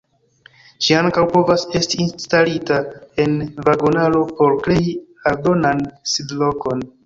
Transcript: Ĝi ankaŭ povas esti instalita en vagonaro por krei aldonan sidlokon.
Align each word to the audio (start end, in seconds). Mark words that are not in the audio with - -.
Ĝi 0.85 0.95
ankaŭ 0.99 1.25
povas 1.33 1.65
esti 1.81 1.99
instalita 2.07 2.81
en 3.27 3.37
vagonaro 3.69 4.25
por 4.41 4.59
krei 4.67 4.91
aldonan 5.35 5.89
sidlokon. 6.15 6.87